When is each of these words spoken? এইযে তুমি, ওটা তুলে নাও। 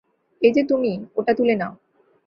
এইযে 0.41 0.61
তুমি, 0.63 0.91
ওটা 1.15 1.31
তুলে 1.33 1.55
নাও। 1.55 1.73